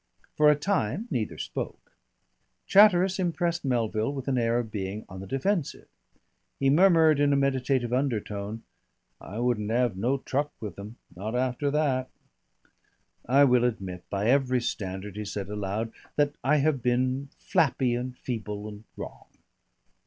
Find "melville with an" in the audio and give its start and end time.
3.63-4.35